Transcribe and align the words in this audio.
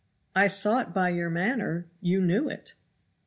"I 0.35 0.47
thought 0.47 0.95
by 0.95 1.09
your 1.09 1.29
manner 1.29 1.85
you 2.01 2.21
knew 2.21 2.49
it." 2.49 2.73